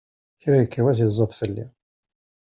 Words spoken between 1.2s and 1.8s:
fell-i!